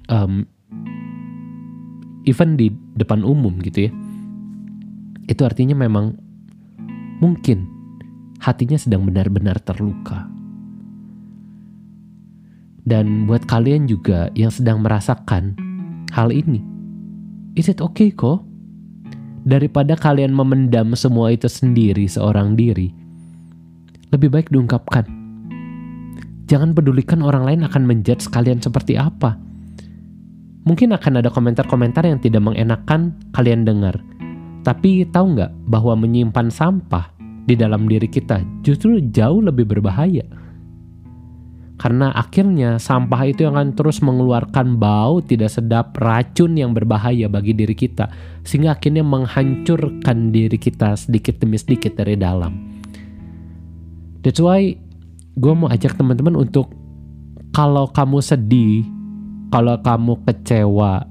um, 0.10 0.50
even 2.26 2.58
di 2.58 2.74
depan 2.98 3.22
umum 3.22 3.62
gitu 3.62 3.86
ya, 3.86 3.92
itu 5.30 5.42
artinya 5.46 5.78
memang 5.78 6.18
mungkin 7.22 7.70
hatinya 8.42 8.82
sedang 8.82 9.06
benar-benar 9.06 9.62
terluka. 9.62 10.26
Dan 12.82 13.30
buat 13.30 13.46
kalian 13.46 13.86
juga 13.86 14.34
yang 14.34 14.50
sedang 14.50 14.82
merasakan 14.82 15.54
hal 16.10 16.34
ini, 16.34 16.66
is 17.54 17.70
it 17.70 17.78
okay 17.78 18.10
kok? 18.10 18.42
Daripada 19.46 19.94
kalian 19.94 20.34
memendam 20.34 20.98
semua 20.98 21.30
itu 21.30 21.46
sendiri 21.46 22.10
seorang 22.10 22.58
diri, 22.58 22.90
lebih 24.14 24.30
baik 24.34 24.48
diungkapkan. 24.50 25.06
Jangan 26.50 26.74
pedulikan 26.74 27.22
orang 27.22 27.46
lain 27.46 27.62
akan 27.66 27.86
menjudge 27.86 28.30
kalian 28.34 28.58
seperti 28.58 28.98
apa. 28.98 29.38
Mungkin 30.66 30.94
akan 30.94 31.22
ada 31.22 31.30
komentar-komentar 31.30 32.06
yang 32.06 32.18
tidak 32.22 32.42
mengenakan 32.42 33.14
kalian 33.34 33.66
dengar. 33.66 34.02
Tapi 34.66 35.06
tahu 35.08 35.38
nggak 35.38 35.52
bahwa 35.70 35.94
menyimpan 35.98 36.50
sampah 36.50 37.14
di 37.50 37.58
dalam 37.58 37.90
diri 37.90 38.06
kita 38.06 38.46
justru 38.62 39.02
jauh 39.10 39.42
lebih 39.42 39.66
berbahaya 39.66 40.22
karena 41.82 42.12
akhirnya 42.14 42.78
sampah 42.78 43.26
itu 43.26 43.48
akan 43.50 43.74
terus 43.74 44.04
mengeluarkan 44.06 44.78
bau 44.78 45.24
tidak 45.24 45.50
sedap 45.50 45.98
racun 45.98 46.54
yang 46.54 46.78
berbahaya 46.78 47.26
bagi 47.26 47.58
diri 47.58 47.74
kita 47.74 48.12
sehingga 48.46 48.78
akhirnya 48.78 49.02
menghancurkan 49.02 50.30
diri 50.30 50.60
kita 50.62 50.94
sedikit 50.94 51.42
demi 51.42 51.58
sedikit 51.58 51.98
dari 51.98 52.20
dalam 52.20 52.79
that's 54.26 54.42
why 54.42 54.76
gue 55.40 55.54
mau 55.56 55.72
ajak 55.72 55.96
teman-teman 55.96 56.36
untuk 56.36 56.72
kalau 57.56 57.88
kamu 57.90 58.20
sedih 58.20 58.86
kalau 59.50 59.80
kamu 59.82 60.14
kecewa 60.28 61.08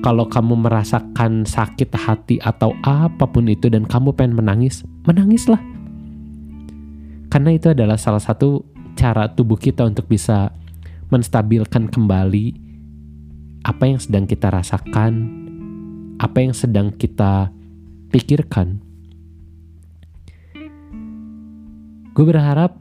kalau 0.00 0.24
kamu 0.24 0.56
merasakan 0.56 1.44
sakit 1.44 1.92
hati 1.92 2.40
atau 2.40 2.72
apa 2.80 3.28
pun 3.28 3.44
itu 3.50 3.68
dan 3.68 3.84
kamu 3.84 4.16
pengen 4.16 4.40
menangis 4.40 4.86
menangislah 5.04 5.60
karena 7.30 7.54
itu 7.54 7.70
adalah 7.70 7.94
salah 7.94 8.18
satu 8.18 8.66
cara 8.98 9.30
tubuh 9.30 9.54
kita 9.54 9.86
untuk 9.86 10.10
bisa 10.10 10.50
menstabilkan 11.14 11.86
kembali 11.86 12.70
apa 13.62 13.86
yang 13.86 14.00
sedang 14.00 14.24
kita 14.24 14.50
rasakan, 14.50 15.12
apa 16.18 16.38
yang 16.42 16.54
sedang 16.56 16.90
kita 16.94 17.54
pikirkan. 18.10 18.82
Gue 22.10 22.24
berharap 22.26 22.74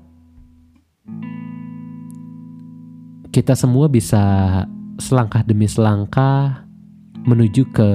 kita 3.29 3.53
semua 3.53 3.85
bisa 3.85 4.21
selangkah 4.97 5.45
demi 5.45 5.69
selangkah 5.69 6.65
menuju 7.29 7.69
ke 7.69 7.89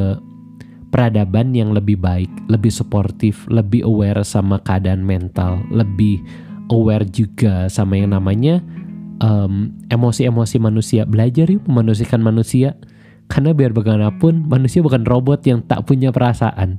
peradaban 0.94 1.51
yang 1.51 1.75
lebih 1.75 1.99
baik, 1.99 2.31
lebih 2.47 2.70
suportif, 2.70 3.42
lebih 3.51 3.83
aware 3.83 4.23
sama 4.23 4.62
keadaan 4.62 5.03
mental, 5.03 5.59
lebih 5.75 6.23
aware 6.70 7.03
juga 7.11 7.66
sama 7.66 7.99
yang 7.99 8.14
namanya 8.14 8.62
um, 9.18 9.75
emosi-emosi 9.90 10.62
manusia. 10.62 11.03
Belajar 11.03 11.51
yuk 11.51 11.66
memanusiakan 11.66 12.23
manusia. 12.23 12.79
Karena 13.27 13.57
biar 13.57 13.73
bagaimanapun 13.73 14.47
manusia 14.47 14.85
bukan 14.85 15.03
robot 15.03 15.42
yang 15.49 15.64
tak 15.66 15.83
punya 15.88 16.12
perasaan. 16.12 16.79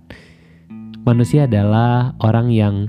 Manusia 1.04 1.50
adalah 1.50 2.14
orang 2.22 2.54
yang 2.54 2.88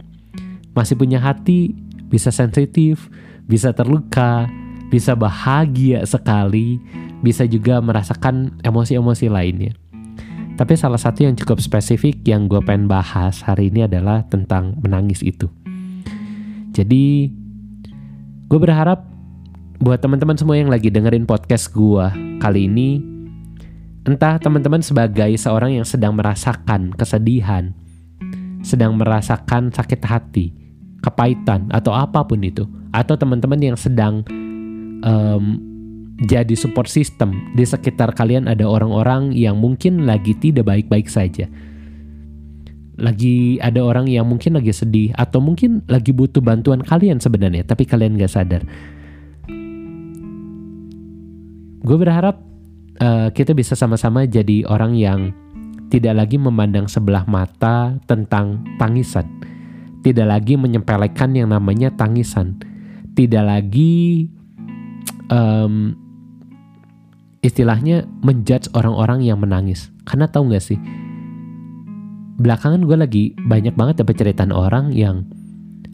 masih 0.76 0.94
punya 0.94 1.18
hati, 1.18 1.72
bisa 2.12 2.28
sensitif, 2.28 3.08
bisa 3.48 3.72
terluka, 3.72 4.46
bisa 4.92 5.16
bahagia 5.18 6.04
sekali, 6.06 6.78
bisa 7.24 7.48
juga 7.48 7.80
merasakan 7.82 8.60
emosi-emosi 8.62 9.26
lainnya. 9.32 9.72
Tapi 10.56 10.72
salah 10.72 10.96
satu 10.96 11.26
yang 11.26 11.36
cukup 11.36 11.60
spesifik 11.60 12.24
yang 12.24 12.48
gue 12.48 12.60
pengen 12.64 12.88
bahas 12.88 13.44
hari 13.44 13.68
ini 13.68 13.84
adalah 13.84 14.24
tentang 14.28 14.76
menangis 14.80 15.20
itu. 15.20 15.52
Jadi 16.72 17.28
gue 18.48 18.58
berharap 18.60 19.04
buat 19.76 20.00
teman-teman 20.00 20.40
semua 20.40 20.56
yang 20.56 20.72
lagi 20.72 20.88
dengerin 20.88 21.28
podcast 21.28 21.68
gue 21.76 22.08
kali 22.40 22.72
ini, 22.72 23.04
entah 24.08 24.40
teman-teman 24.40 24.80
sebagai 24.80 25.28
seorang 25.36 25.76
yang 25.76 25.84
sedang 25.84 26.16
merasakan 26.16 26.96
kesedihan, 26.96 27.76
sedang 28.64 28.96
merasakan 28.96 29.68
sakit 29.68 30.00
hati, 30.08 30.56
kepahitan 31.04 31.68
atau 31.72 31.92
apa 31.92 32.24
pun 32.24 32.40
itu, 32.40 32.64
atau 32.92 33.14
teman-teman 33.16 33.60
yang 33.60 33.78
sedang 33.78 34.24
um, 35.04 35.60
jadi 36.16 36.56
support 36.56 36.88
system 36.88 37.52
di 37.52 37.68
sekitar 37.68 38.16
kalian 38.16 38.48
ada 38.48 38.64
orang-orang 38.64 39.36
yang 39.36 39.60
mungkin 39.60 40.08
lagi 40.08 40.32
tidak 40.40 40.64
baik-baik 40.64 41.12
saja. 41.12 41.44
Lagi 42.96 43.60
ada 43.60 43.84
orang 43.84 44.08
yang 44.08 44.24
mungkin 44.24 44.56
lagi 44.56 44.72
sedih 44.72 45.12
atau 45.12 45.44
mungkin 45.44 45.84
lagi 45.84 46.16
butuh 46.16 46.40
bantuan 46.40 46.80
kalian 46.80 47.20
sebenarnya, 47.20 47.68
tapi 47.68 47.84
kalian 47.84 48.16
gak 48.16 48.32
sadar. 48.32 48.64
Gue 51.84 51.96
berharap 52.00 52.40
uh, 53.04 53.28
kita 53.36 53.52
bisa 53.52 53.76
sama-sama 53.76 54.24
jadi 54.24 54.64
orang 54.64 54.96
yang 54.96 55.36
tidak 55.92 56.16
lagi 56.16 56.40
memandang 56.40 56.88
sebelah 56.88 57.28
mata 57.28 58.00
tentang 58.08 58.64
tangisan, 58.80 59.28
tidak 60.06 60.30
lagi 60.30 60.54
menyempelekan 60.54 61.34
yang 61.34 61.50
namanya 61.50 61.90
tangisan, 61.90 62.62
tidak 63.18 63.42
lagi 63.42 64.30
um, 65.34 65.98
istilahnya 67.42 68.06
menjudge 68.22 68.70
orang-orang 68.78 69.26
yang 69.26 69.42
menangis. 69.42 69.90
Karena 70.06 70.30
tahu 70.30 70.54
gak 70.54 70.62
sih, 70.62 70.78
belakangan 72.38 72.86
gue 72.86 72.94
lagi 72.94 73.24
banyak 73.34 73.74
banget 73.74 74.06
dapat 74.06 74.14
cerita 74.14 74.46
orang 74.46 74.94
yang 74.94 75.26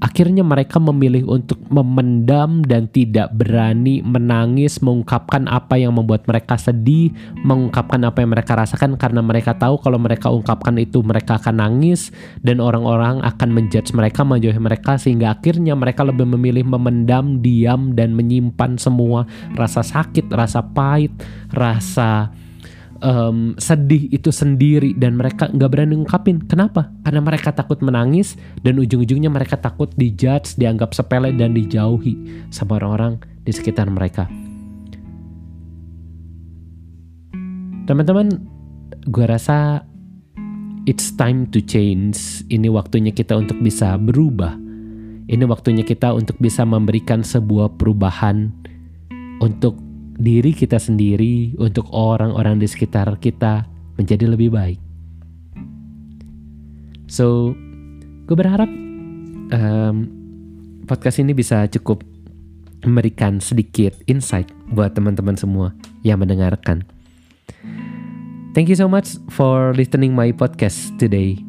Akhirnya 0.02 0.42
mereka 0.42 0.82
memilih 0.82 1.30
untuk 1.30 1.62
memendam 1.70 2.66
dan 2.66 2.90
tidak 2.90 3.30
berani 3.38 4.02
menangis, 4.02 4.82
mengungkapkan 4.82 5.46
apa 5.46 5.78
yang 5.78 5.94
membuat 5.94 6.26
mereka 6.26 6.58
sedih, 6.58 7.14
mengungkapkan 7.46 8.02
apa 8.02 8.18
yang 8.18 8.34
mereka 8.34 8.58
rasakan 8.58 8.98
karena 8.98 9.22
mereka 9.22 9.54
tahu 9.54 9.78
kalau 9.78 10.02
mereka 10.02 10.26
ungkapkan 10.34 10.74
itu 10.82 11.06
mereka 11.06 11.38
akan 11.38 11.62
nangis 11.62 12.10
dan 12.42 12.58
orang-orang 12.58 13.22
akan 13.22 13.54
menjudge 13.54 13.94
mereka, 13.94 14.26
menjauhi 14.26 14.58
mereka 14.58 14.98
sehingga 14.98 15.38
akhirnya 15.38 15.78
mereka 15.78 16.02
lebih 16.02 16.26
memilih 16.26 16.66
memendam, 16.66 17.38
diam 17.38 17.94
dan 17.94 18.18
menyimpan 18.18 18.82
semua 18.82 19.30
rasa 19.54 19.86
sakit, 19.86 20.26
rasa 20.34 20.66
pahit, 20.66 21.14
rasa 21.54 22.41
um, 23.02 23.58
sedih 23.58 24.08
itu 24.08 24.30
sendiri 24.30 24.94
dan 24.96 25.18
mereka 25.18 25.50
nggak 25.50 25.70
berani 25.70 25.98
ngungkapin. 25.98 26.46
Kenapa? 26.46 26.88
Karena 27.02 27.20
mereka 27.20 27.50
takut 27.52 27.82
menangis 27.82 28.38
dan 28.62 28.78
ujung-ujungnya 28.78 29.28
mereka 29.28 29.58
takut 29.58 29.90
dijudge, 29.98 30.56
dianggap 30.56 30.94
sepele 30.94 31.34
dan 31.34 31.52
dijauhi 31.52 32.46
sama 32.48 32.78
orang-orang 32.80 33.20
di 33.42 33.52
sekitar 33.52 33.90
mereka. 33.90 34.30
Teman-teman, 37.82 38.38
gue 39.10 39.26
rasa 39.26 39.82
it's 40.86 41.10
time 41.18 41.50
to 41.50 41.58
change. 41.58 42.46
Ini 42.46 42.70
waktunya 42.70 43.10
kita 43.10 43.34
untuk 43.34 43.58
bisa 43.58 43.98
berubah. 43.98 44.54
Ini 45.26 45.42
waktunya 45.46 45.82
kita 45.82 46.14
untuk 46.14 46.38
bisa 46.38 46.62
memberikan 46.62 47.26
sebuah 47.26 47.74
perubahan 47.78 48.50
untuk 49.42 49.78
diri 50.22 50.54
kita 50.54 50.78
sendiri, 50.78 51.58
untuk 51.58 51.90
orang-orang 51.90 52.62
di 52.62 52.70
sekitar 52.70 53.10
kita 53.18 53.66
menjadi 53.98 54.30
lebih 54.30 54.54
baik. 54.54 54.78
So, 57.10 57.58
gue 58.30 58.36
berharap 58.38 58.70
um, 59.50 59.96
podcast 60.86 61.18
ini 61.18 61.34
bisa 61.34 61.66
cukup 61.66 62.06
memberikan 62.86 63.42
sedikit 63.42 63.98
insight 64.06 64.46
buat 64.70 64.94
teman-teman 64.94 65.34
semua 65.34 65.74
yang 66.06 66.22
mendengarkan. 66.22 66.86
Thank 68.54 68.70
you 68.70 68.78
so 68.78 68.86
much 68.86 69.18
for 69.26 69.74
listening 69.74 70.14
my 70.14 70.30
podcast 70.30 70.94
today. 71.02 71.40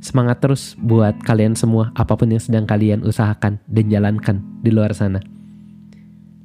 Semangat 0.00 0.40
terus 0.40 0.74
buat 0.80 1.14
kalian 1.22 1.52
semua 1.52 1.92
apa 1.94 2.16
pun 2.16 2.32
yang 2.32 2.40
sedang 2.40 2.64
kalian 2.64 3.04
usahakan 3.04 3.60
dan 3.68 3.86
jalankan 3.92 4.40
di 4.64 4.72
luar 4.72 4.96
sana 4.96 5.20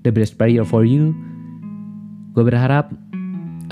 the 0.06 0.14
best 0.14 0.38
prayer 0.38 0.62
for 0.62 0.86
you. 0.86 1.12
Gue 2.38 2.46
berharap 2.46 2.94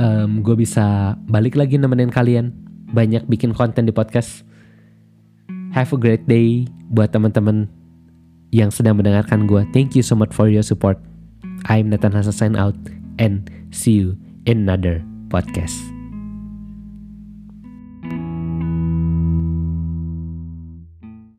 um, 0.01 0.41
gue 0.41 0.55
bisa 0.57 1.13
balik 1.29 1.53
lagi 1.53 1.77
nemenin 1.77 2.09
kalian 2.09 2.49
banyak 2.89 3.29
bikin 3.29 3.53
konten 3.53 3.85
di 3.85 3.93
podcast. 3.93 4.41
Have 5.73 5.93
a 5.93 5.97
great 5.97 6.25
day 6.25 6.65
buat 6.89 7.13
teman-teman 7.13 7.69
yang 8.53 8.69
sedang 8.69 8.97
mendengarkan 8.97 9.45
gue. 9.45 9.65
Thank 9.73 9.97
you 9.97 10.05
so 10.05 10.13
much 10.17 10.33
for 10.33 10.49
your 10.49 10.65
support. 10.65 10.97
I'm 11.69 11.89
Nathan 11.89 12.13
Hasan 12.13 12.33
sign 12.33 12.53
out 12.57 12.77
and 13.17 13.49
see 13.73 13.97
you 13.97 14.17
in 14.45 14.69
another 14.69 15.01
podcast. 15.33 15.92